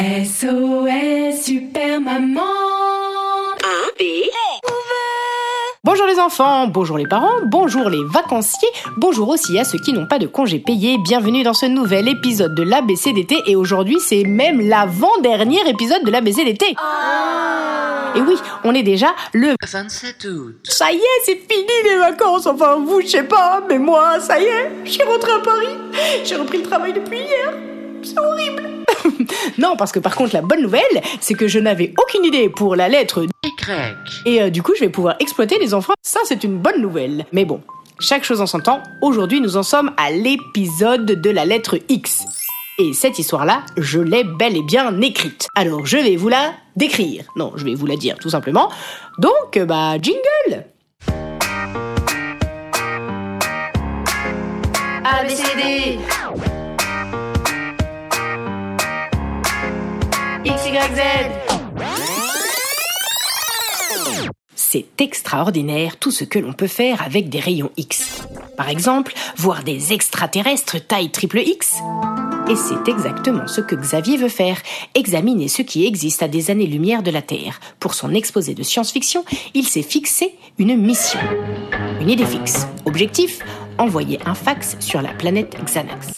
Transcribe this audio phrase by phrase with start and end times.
[0.00, 2.40] SOS Super Maman
[5.84, 10.06] Bonjour les enfants, bonjour les parents, bonjour les vacanciers, bonjour aussi à ceux qui n'ont
[10.06, 10.96] pas de congés payés.
[11.04, 16.64] Bienvenue dans ce nouvel épisode de l'ABCDT et aujourd'hui c'est même l'avant-dernier épisode de l'ABCDT.
[18.16, 20.56] Et oui, on est déjà le 27 août.
[20.64, 22.46] Ça y est, c'est fini les vacances.
[22.46, 25.76] Enfin, vous, je sais pas, mais moi, ça y est, je suis rentrée à Paris.
[26.24, 27.52] J'ai repris le travail depuis hier.
[28.02, 28.79] C'est horrible.
[29.58, 30.82] non, parce que par contre, la bonne nouvelle,
[31.20, 33.96] c'est que je n'avais aucune idée pour la lettre Y.
[34.26, 35.94] et euh, du coup, je vais pouvoir exploiter les enfants.
[36.02, 37.26] Ça, c'est une bonne nouvelle.
[37.32, 37.60] Mais bon,
[37.98, 38.82] chaque chose en son temps.
[39.02, 42.24] Aujourd'hui, nous en sommes à l'épisode de la lettre X.
[42.78, 45.48] Et cette histoire-là, je l'ai bel et bien écrite.
[45.54, 47.24] Alors, je vais vous la décrire.
[47.36, 48.70] Non, je vais vous la dire, tout simplement.
[49.18, 50.64] Donc, bah, jingle
[55.04, 55.98] ABCD
[64.54, 68.22] C'est extraordinaire tout ce que l'on peut faire avec des rayons X.
[68.56, 71.78] Par exemple, voir des extraterrestres taille triple X.
[72.48, 74.58] Et c'est exactement ce que Xavier veut faire,
[74.94, 77.58] examiner ce qui existe à des années-lumière de la Terre.
[77.80, 79.24] Pour son exposé de science-fiction,
[79.54, 81.20] il s'est fixé une mission.
[82.00, 82.66] Une idée fixe.
[82.84, 83.40] Objectif
[83.78, 86.12] envoyer un fax sur la planète Xanax.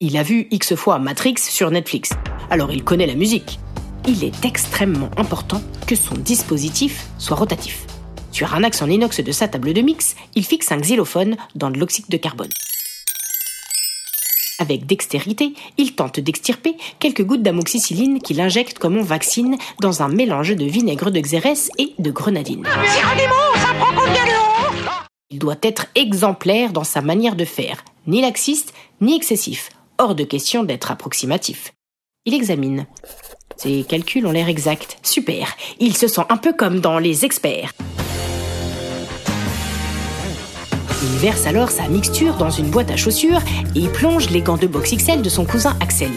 [0.00, 2.10] Il a vu X fois Matrix sur Netflix,
[2.50, 3.58] alors il connaît la musique.
[4.06, 7.86] Il est extrêmement important que son dispositif soit rotatif.
[8.32, 11.70] Sur un axe en inox de sa table de mix, il fixe un xylophone dans
[11.70, 12.50] de l'oxyde de carbone.
[14.60, 20.08] Avec dextérité, il tente d'extirper quelques gouttes d'amoxicilline qu'il injecte comme on vaccine dans un
[20.08, 22.66] mélange de vinaigre de xérès et de grenadine.
[25.30, 29.70] Il doit être exemplaire dans sa manière de faire, ni laxiste, ni excessif.
[29.98, 31.72] Hors de question d'être approximatif.
[32.28, 32.84] Il examine.
[33.56, 34.98] Ses calculs ont l'air exacts.
[35.02, 35.48] Super.
[35.80, 37.72] Il se sent un peu comme dans Les Experts.
[41.02, 43.40] Il verse alors sa mixture dans une boîte à chaussures
[43.74, 46.10] et plonge les gants de boxe XL de son cousin Axel.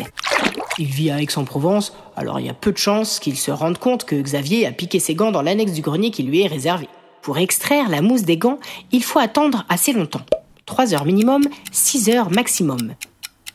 [0.77, 4.03] Il vit à Aix-en-Provence, alors il y a peu de chances qu'il se rende compte
[4.03, 6.89] que Xavier a piqué ses gants dans l'annexe du grenier qui lui est réservé.
[7.22, 8.59] Pour extraire la mousse des gants,
[8.91, 10.25] il faut attendre assez longtemps.
[10.66, 12.95] 3 heures minimum, 6 heures maximum.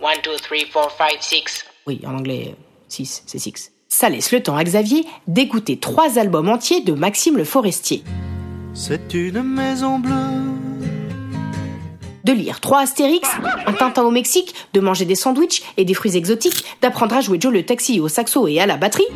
[0.03, 1.67] 1, 2, 3, 4, 5, 6.
[1.87, 2.55] Oui, en anglais,
[2.89, 3.73] 6, c'est 6.
[3.89, 8.03] Ça laisse le temps à Xavier d'écouter trois albums entiers de Maxime le Forestier,
[8.75, 10.13] C'est une maison bleue.
[12.25, 13.29] de lire trois Astérix,
[13.67, 17.39] un Tintin au Mexique, de manger des sandwichs et des fruits exotiques, d'apprendre à jouer
[17.41, 19.07] Joe le taxi au saxo et à la batterie,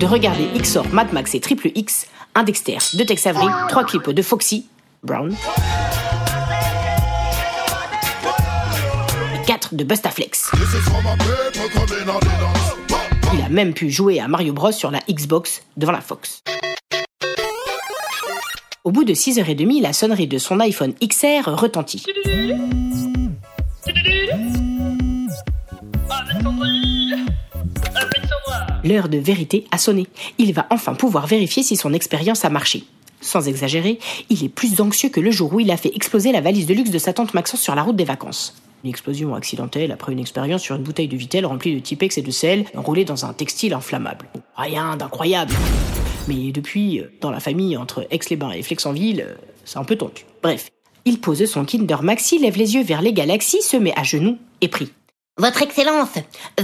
[0.00, 4.10] de regarder XOR, Mad Max et Triple X, un Dexter, deux Tex Avery, trois clips
[4.10, 4.66] de Foxy,
[5.04, 5.32] Brown,
[9.72, 10.50] de Bustaflex.
[13.32, 16.42] Il a même pu jouer à Mario Bros sur la Xbox devant la Fox.
[18.84, 22.04] Au bout de 6h30, la sonnerie de son iPhone XR retentit.
[28.82, 30.06] L'heure de vérité a sonné.
[30.38, 32.84] Il va enfin pouvoir vérifier si son expérience a marché.
[33.20, 33.98] Sans exagérer,
[34.30, 36.74] il est plus anxieux que le jour où il a fait exploser la valise de
[36.74, 38.54] luxe de sa tante Maxence sur la route des vacances.
[38.82, 42.22] Une explosion accidentelle après une expérience sur une bouteille de Vitel remplie de Tipex et
[42.22, 44.26] de sel enroulée dans un textile inflammable.
[44.56, 45.52] Rien d'incroyable.
[46.28, 50.24] Mais depuis, euh, dans la famille entre Aix-les-Bains et Flexenville, euh, c'est un peu tendu.
[50.42, 50.70] Bref,
[51.04, 54.38] il pose son Kinder Maxi, lève les yeux vers les galaxies, se met à genoux
[54.60, 54.92] et prie.
[55.36, 56.10] Votre Excellence,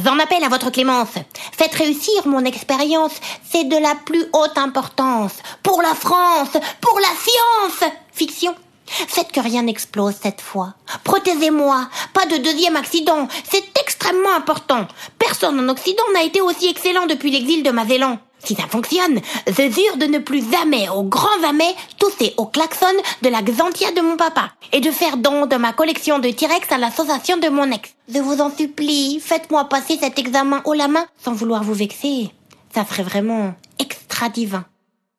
[0.05, 1.14] j'en appelle à votre clémence.
[1.52, 3.12] Faites réussir mon expérience,
[3.43, 5.32] c'est de la plus haute importance.
[5.62, 8.55] Pour la France, pour la science Fiction.
[8.87, 10.75] Faites que rien n'explose cette fois.
[11.05, 14.87] Protégez-moi, pas de deuxième accident, c'est extrêmement important.
[15.19, 18.19] Personne en Occident n'a été aussi excellent depuis l'exil de Magellan.
[18.47, 22.87] Si ça fonctionne, je jure de ne plus jamais, au grand jamais, tousser au klaxon
[23.23, 26.71] de la Xantia de mon papa et de faire don de ma collection de T-Rex
[26.71, 27.94] à l'association de mon ex.
[28.12, 32.31] Je vous en supplie, faites-moi passer cet examen haut la main sans vouloir vous vexer.
[32.73, 34.65] Ça serait vraiment extra divin.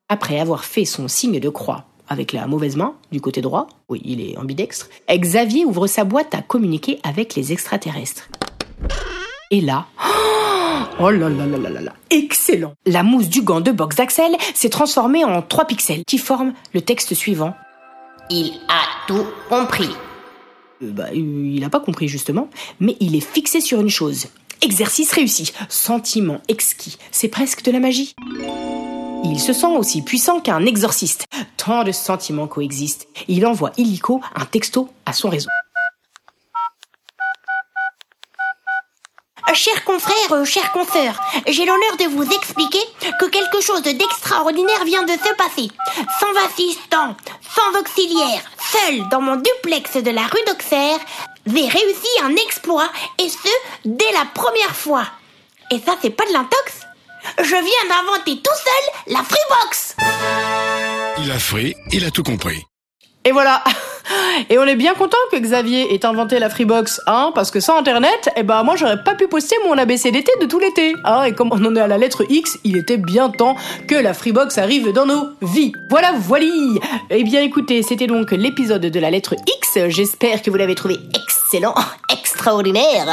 [0.08, 4.02] Après avoir fait son signe de croix, avec la mauvaise main, du côté droit, oui,
[4.06, 8.30] il est ambidextre, Xavier ouvre sa boîte à communiquer avec les extraterrestres.
[9.52, 9.86] Et là,
[11.00, 14.36] oh là là là là là là, excellent La mousse du gant de boxe d'Axel
[14.54, 17.54] s'est transformée en trois pixels qui forment le texte suivant.
[18.30, 19.90] Il a tout compris.
[20.84, 22.50] Euh, bah, il n'a pas compris justement,
[22.80, 24.28] mais il est fixé sur une chose.
[24.62, 28.16] Exercice réussi, sentiment exquis, c'est presque de la magie.
[29.30, 31.26] Il se sent aussi puissant qu'un exorciste.
[31.58, 33.08] Tant de sentiments coexistent.
[33.28, 35.50] Il envoie illico un texto à son réseau.
[39.54, 42.82] Chers confrères, euh, chers consoeurs, j'ai l'honneur de vous expliquer
[43.20, 45.72] que quelque chose d'extraordinaire vient de se passer.
[46.20, 47.16] Sans assistant,
[47.56, 48.42] sans auxiliaire,
[48.72, 51.00] seul dans mon duplex de la rue d'Auxerre,
[51.46, 52.90] j'ai réussi un exploit
[53.20, 53.50] et ce,
[53.86, 55.06] dès la première fois.
[55.72, 56.87] Et ça, c'est pas de l'intox
[57.40, 59.96] Je viens d'inventer tout seul la Freebox.
[61.24, 62.64] Il a frit, il a tout compris.
[63.26, 63.64] Et voilà.
[64.50, 67.78] Et on est bien content que Xavier ait inventé la Freebox, hein, parce que sans
[67.78, 71.34] Internet, eh ben moi j'aurais pas pu poster mon ABCDT de tout l'été, hein, et
[71.34, 73.56] comme on en est à la lettre X, il était bien temps
[73.88, 75.74] que la Freebox arrive dans nos vies.
[75.90, 76.46] Voilà, voilà.
[77.10, 80.98] Eh bien écoutez, c'était donc l'épisode de la lettre X, j'espère que vous l'avez trouvé
[81.14, 81.76] excellent,
[82.48, 83.08] extraordinaire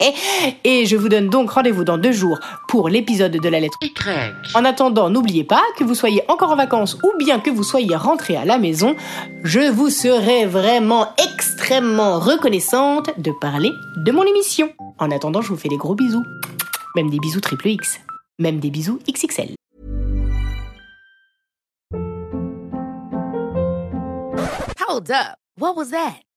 [0.64, 2.38] Et je vous donne donc rendez-vous dans deux jours
[2.68, 4.32] pour l'épisode de la lettre Y.
[4.54, 7.94] en attendant, n'oubliez pas que vous soyez encore en vacances ou bien que vous soyez
[7.96, 8.96] rentré à la maison,
[9.44, 14.70] je vous serai vraiment extrêmement reconnaissante de parler de mon émission.
[14.98, 16.24] En attendant, je vous fais des gros bisous.
[16.96, 18.00] Même des bisous triple X.
[18.38, 19.54] Même des bisous XXL.
[24.88, 25.36] Hold up.
[25.58, 26.22] What was that?